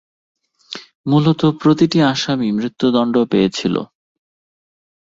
[1.05, 3.75] মূলত, প্রতিটি আসামি মৃত্যুদণ্ড পেয়েছিল।